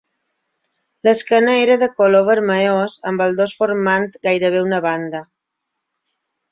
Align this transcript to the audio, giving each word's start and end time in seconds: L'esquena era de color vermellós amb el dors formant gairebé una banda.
L'esquena 1.07 1.57
era 1.65 1.75
de 1.83 1.89
color 1.99 2.25
vermellós 2.31 2.97
amb 3.11 3.27
el 3.27 3.39
dors 3.43 3.57
formant 3.61 4.09
gairebé 4.29 4.67
una 4.71 4.83
banda. 4.91 5.27